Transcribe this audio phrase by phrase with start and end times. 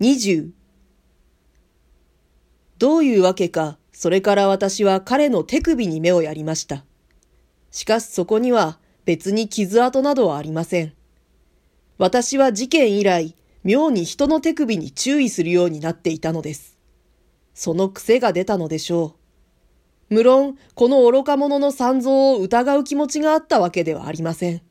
[0.00, 0.50] 20
[2.78, 6.84] どういうわけか、それから私は彼の手首に目をやりました。
[7.72, 10.92] しかしそこには別に傷跡などはありません。
[11.98, 13.34] 私は事件以来、
[13.64, 16.78] 妙に人の手首に注意するようになっていたのです。
[17.52, 19.16] その癖が出たのでしょ
[20.10, 20.14] う。
[20.14, 24.62] 無論、この愚か者の三蔵を疑う気持ちがあったわけではありません。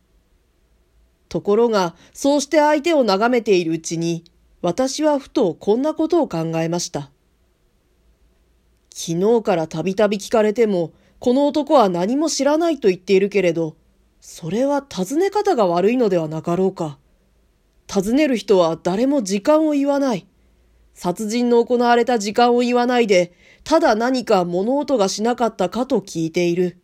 [1.28, 4.24] ところが、そうして相手を眺めているうちに、
[4.62, 7.12] 私はふとこんなことを考えました。
[8.90, 13.76] 昨日からたびたび聞かれても、この男は何も知らないと言っているけれど、
[14.20, 16.98] それは尋ね方が悪いのではなかろうか。
[17.88, 20.28] 尋ねる人は誰も時間を言わない。
[20.94, 23.34] 殺人の行われた時間を言わないで、
[23.64, 26.80] ただ何か物音がしなかったかと聞いている。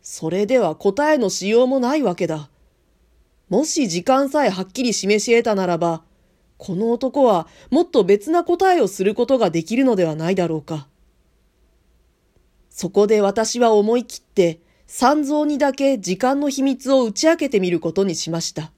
[0.00, 2.50] それでは答えのしようもないわけだ。
[3.48, 6.04] もし時間さえはっきり示し得たならば、
[6.64, 10.86] この男はもっと別な答えをすることができるのではないだろうか。
[12.70, 18.70] そこで私は思い切って三蔵にだけ時間の秘密を打ち明けてみることにしました。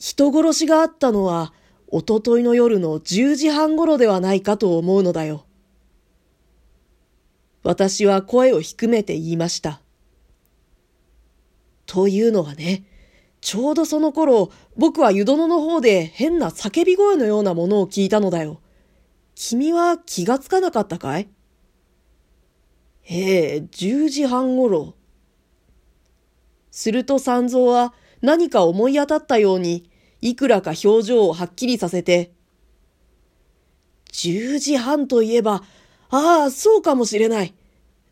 [0.00, 1.52] 人殺しがあったのは、
[1.86, 5.44] おとといの夜の10時半頃ではないかと思うのだよ。
[7.62, 9.80] 私は声を低めて言いました。
[11.86, 12.82] というのはね、
[13.44, 18.62] ちょうどその頃、僕は湯殿の方で変な叫び声のようなものを聞いたのだよ。
[19.34, 21.28] 君は気がつかなかったかい？
[23.06, 24.94] ええ、10時半頃。
[26.70, 29.90] すると三蔵は何か思い当たったように、
[30.22, 32.32] いくらか表情をはっきりさせて、
[34.12, 35.62] 10時半といえば、
[36.08, 37.52] ああ、そうかもしれない。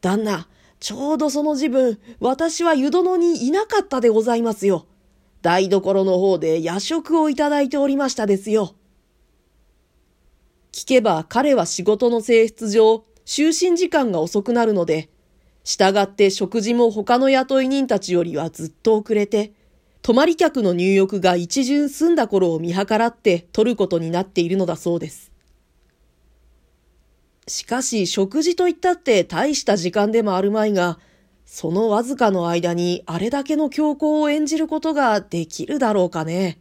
[0.03, 0.47] 旦那、
[0.79, 4.85] ちょうどその時分、私は湯殿にいなかったでございますよ。
[5.43, 8.75] 台所の方で夜食をいただいておりましたですよ。
[10.73, 15.11] 聞けば彼は仕事の性質上、就寝時間が遅くなるので、
[15.65, 19.53] 従って食事も他の雇い人たちよりはずっと遅れて、
[20.01, 25.31] 泊まり客の入浴が一巡済んだ頃を見計らって取ることになっているのだそうです。
[27.47, 30.99] しかし食事といったって大した時間でもあるまいが、
[31.55, 36.59] そのわずかの間にあれだけの強行を演じることができるだろうかね。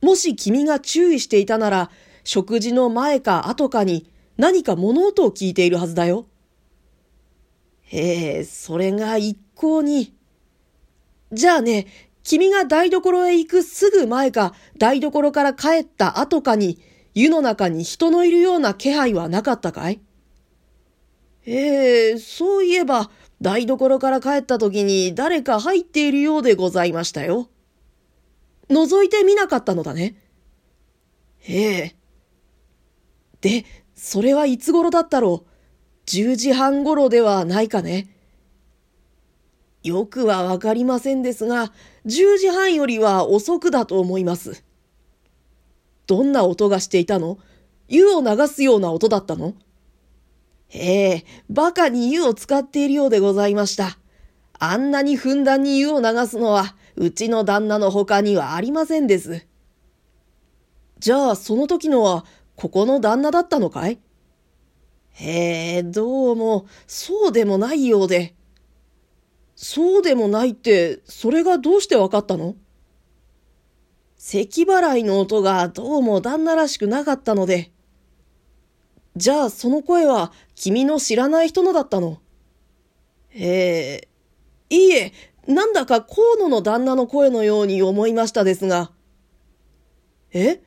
[0.00, 1.88] もし君が注意していたなら、
[2.24, 6.26] 食事の前か後かに何か物音を聞いているはずだよ。
[7.92, 10.12] ええ、それが一向に。
[11.32, 11.86] じゃあね、
[12.24, 16.80] 君が台所へ行くすぐ前か、台所から帰った後かに、
[17.14, 20.00] 湯の中に人のいるような気配はなかったかい？
[21.46, 27.48] ええ、そういえば、台所から帰った時に誰か入っているようでございましたよ。
[28.70, 30.16] 覗いてみなかったのだね。
[31.48, 31.96] ええ。
[33.40, 33.64] で、
[33.96, 38.08] それはいつ頃だったろう？10時半頃ではないかね。
[39.82, 41.72] よくはわかりませんですが、
[42.06, 44.62] 10時半よりは遅くだと思います。
[46.06, 47.38] どんな音がしていたの？
[47.88, 49.54] 湯を流すような音だったの？
[50.74, 53.98] ええ、馬鹿に湯を使っているようでございました。
[54.58, 59.46] あんなにふんだんに湯を流すのは、うちの旦那の他にはありませんです。
[60.98, 62.24] じゃあ、その時のは、
[62.54, 63.98] ここの旦那だったのかい？
[65.10, 68.34] へえ、どうも、そうでもないようで。
[69.56, 72.54] そうでもないって、それがどうしてわかったの？
[74.16, 77.71] 咳払いの音がどうも旦那らしくなかったので。
[79.16, 82.20] じゃあその声は君の知らない人のだったの？
[83.34, 84.08] え
[84.70, 85.12] え、いいえ、
[85.46, 88.90] なんだか河野の旦那の声のように思いましたですが。
[90.32, 90.60] え？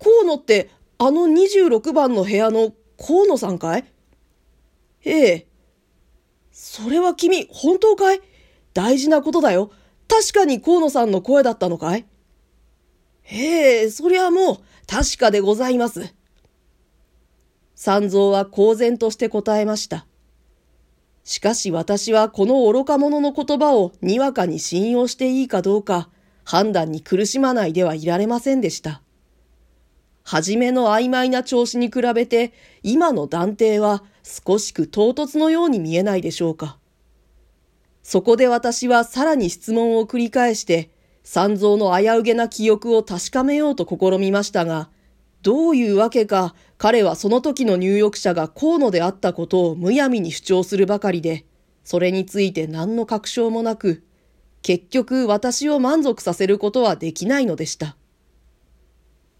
[0.00, 3.84] 河野ってあの26番の部屋の河野さんかい？
[5.04, 5.46] ええ。
[6.50, 8.20] それは君、本当かい？
[8.74, 9.70] 大事なことだよ。
[10.08, 12.06] 確かに河野さんの声だったのかい？
[13.30, 16.12] ええ、そりゃもう、確かでございます。
[17.80, 20.04] 三蔵は公然として答えました。
[21.22, 26.08] しかし私はこの愚か者の言葉をにわかに信用していいかどうか
[26.42, 29.00] 判断に苦しまないではいられませんでした。
[30.24, 32.52] はじめの曖昧な調子に比べて、
[32.82, 36.78] 今の断定は少しく唐突のように見えないでしょうか。
[38.02, 40.90] そこで私はさらに質問を繰り返して、
[41.22, 44.90] 三蔵の危うげな記憶を確かめようと試みましたが、
[45.42, 51.44] どういうわけか彼はその時の入浴者が河野であったことをむやみに主張するばかりで、
[51.84, 54.04] それについて何の確証もなく、
[54.62, 57.96] 結局私を満足させることはできないのでした。